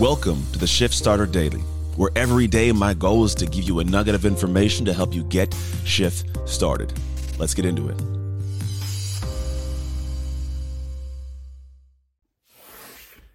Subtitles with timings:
[0.00, 1.60] Welcome to the Shift Starter Daily,
[1.96, 5.12] where every day my goal is to give you a nugget of information to help
[5.12, 6.90] you get shift started.
[7.38, 8.00] Let's get into it.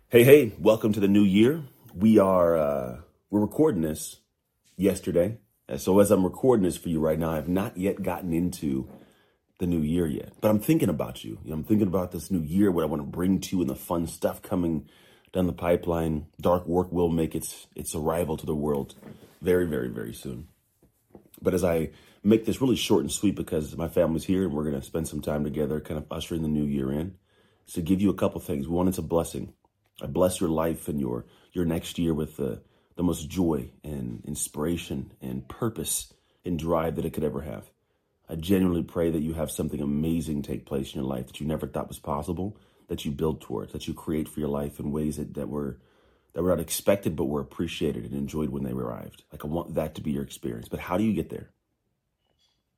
[0.09, 1.61] Hey, hey, welcome to the new year.
[1.93, 2.97] We are uh
[3.29, 4.21] we're recording this
[4.75, 5.37] yesterday.
[5.77, 8.89] So as I'm recording this for you right now, I've not yet gotten into
[9.59, 10.33] the new year yet.
[10.41, 11.37] But I'm thinking about you.
[11.43, 13.61] you know, I'm thinking about this new year, what I want to bring to you
[13.61, 14.89] and the fun stuff coming
[15.35, 16.25] down the pipeline.
[16.41, 18.95] Dark work will make its its arrival to the world
[19.41, 20.47] very, very, very soon.
[21.41, 21.91] But as I
[22.23, 25.07] make this really short and sweet because my family's here and we're going to spend
[25.07, 27.15] some time together, kind of ushering the new year in,
[27.73, 28.67] to give you a couple things.
[28.67, 29.53] One, it's a blessing.
[30.01, 32.61] I bless your life and your your next year with the
[32.95, 36.13] the most joy and inspiration and purpose
[36.45, 37.69] and drive that it could ever have.
[38.29, 41.45] I genuinely pray that you have something amazing take place in your life that you
[41.45, 42.57] never thought was possible
[42.87, 45.79] that you build towards, that you create for your life in ways that, that were
[46.33, 49.23] that were not expected but were appreciated and enjoyed when they arrived.
[49.31, 50.67] Like I want that to be your experience.
[50.67, 51.49] But how do you get there?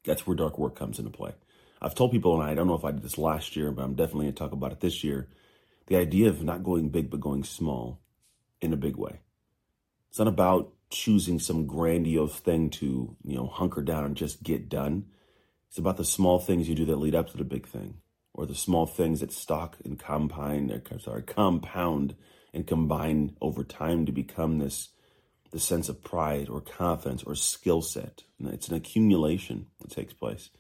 [0.06, 1.34] That's where dark work comes into play.
[1.82, 3.96] I've told people, and I don't know if I did this last year, but I'm
[3.96, 5.28] definitely to talk about it this year.
[5.88, 8.00] The idea of not going big, but going small
[8.62, 9.22] in a big way.
[10.10, 14.70] It's not about choosing some grandiose thing to, you know, hunker down and just get
[14.70, 15.06] done.
[15.70, 17.96] It's about the small things you do that lead up to the big thing
[18.38, 22.16] or the small things that stock and compound, uh, or, sorry, compound
[22.54, 24.90] and combine over time to become this,
[25.52, 28.24] the sense of pride or confidence or skill set.
[28.40, 30.52] It's an accumulation that takes place.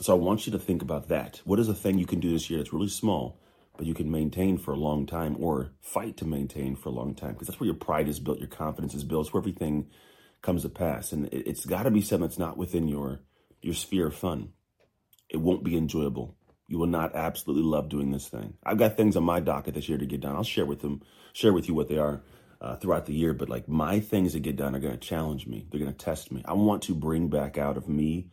[0.00, 1.40] So I want you to think about that.
[1.44, 3.38] What is a thing you can do this year that's really small,
[3.76, 7.14] but you can maintain for a long time or fight to maintain for a long
[7.14, 7.34] time?
[7.34, 9.88] Because that's where your pride is built, your confidence is built, it's where everything
[10.42, 11.12] comes to pass.
[11.12, 13.20] And it, it's got to be something that's not within your
[13.60, 14.52] your sphere of fun.
[15.28, 16.36] It won't be enjoyable.
[16.74, 18.54] You will not absolutely love doing this thing.
[18.66, 20.34] I've got things on my docket this year to get done.
[20.34, 22.20] I'll share with them, share with you what they are
[22.60, 23.32] uh, throughout the year.
[23.32, 25.68] But like my things that get done are going to challenge me.
[25.70, 26.42] They're going to test me.
[26.44, 28.26] I want to bring back out of me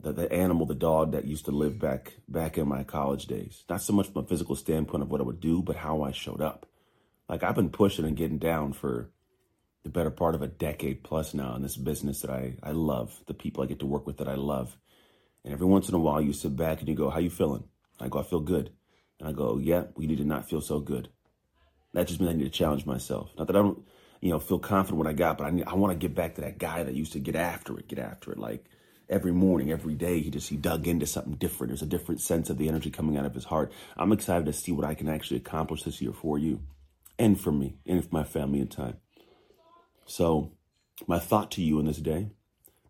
[0.00, 3.64] the, the animal, the dog that used to live back back in my college days.
[3.68, 6.12] Not so much from a physical standpoint of what I would do, but how I
[6.12, 6.66] showed up.
[7.28, 9.10] Like I've been pushing and getting down for
[9.82, 13.12] the better part of a decade plus now in this business that I, I love,
[13.26, 14.78] the people I get to work with that I love.
[15.44, 17.64] And every once in a while, you sit back and you go, "How you feeling?"
[18.02, 18.72] I go, "I feel good."
[19.18, 21.08] And I go, "Yeah, we need to not feel so good."
[21.92, 23.30] That just means I need to challenge myself.
[23.36, 23.84] Not that I don't,
[24.20, 26.34] you know, feel confident what I got, but I need, I want to get back
[26.36, 28.38] to that guy that used to get after it, get after it.
[28.38, 28.64] Like
[29.08, 31.70] every morning, every day, he just he dug into something different.
[31.70, 33.72] There's a different sense of the energy coming out of his heart.
[33.96, 36.60] I'm excited to see what I can actually accomplish this year for you,
[37.18, 38.96] and for me, and for my family in time.
[40.06, 40.52] So,
[41.06, 42.30] my thought to you in this day,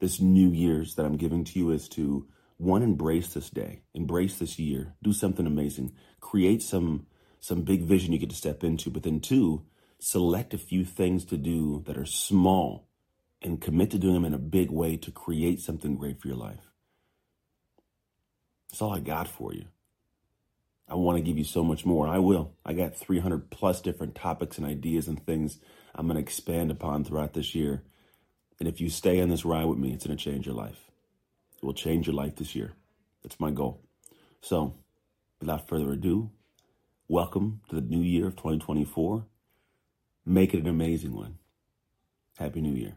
[0.01, 2.27] this New Year's that I'm giving to you is to
[2.57, 3.83] one embrace this day.
[3.95, 4.95] Embrace this year.
[5.03, 5.95] Do something amazing.
[6.21, 7.07] Create some
[7.41, 8.89] some big vision you get to step into.
[8.91, 9.65] But then two
[9.99, 12.89] select a few things to do that are small
[13.41, 16.37] and commit to doing them in a big way to create something great for your
[16.37, 16.71] life.
[18.71, 19.67] That's all i got for you.
[20.89, 22.07] I want to give you so much more.
[22.07, 22.55] I will.
[22.65, 25.59] I got 300 plus different topics and ideas and things
[25.95, 27.83] i'm going to expand upon throughout this year.
[28.59, 30.92] And if you stay on this ride with me it's going to change your life
[31.63, 32.73] it will change your life this year.
[33.23, 33.81] That's my goal.
[34.41, 34.75] So,
[35.41, 36.31] without further ado,
[37.07, 39.25] welcome to the new year of 2024.
[40.27, 41.39] Make it an amazing one.
[42.37, 42.97] Happy New Year.